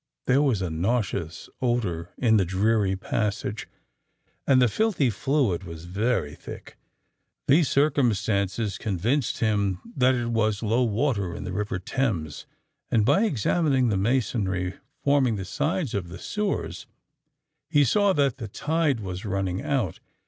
[0.25, 3.69] There was a nauseous odour in the dreary passage,
[4.47, 6.75] and the filthy fluid was very thick.
[7.47, 12.47] These circumstances convinced him that it was low water in the river Thames;
[12.89, 16.87] and by examining the masonry forming the sides of the sewers,
[17.69, 19.99] he saw that the tide was running out.